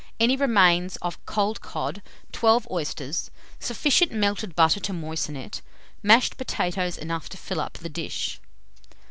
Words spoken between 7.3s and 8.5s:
fill up the dish.